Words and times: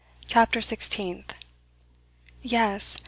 CHAPTER 0.27 0.61
SIXTEENTH. 0.61 1.35
Yes! 2.41 2.97